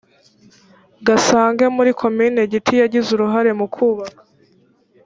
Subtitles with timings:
[1.07, 4.21] gasange muri komini giti yagize uruhare mukubaka